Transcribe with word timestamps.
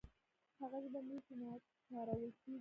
هغه 0.59 0.77
ژبه 0.83 0.99
مري 1.07 1.19
چې 1.27 1.33
نه 1.41 1.49
کارول 1.89 2.31
کیږي. 2.41 2.59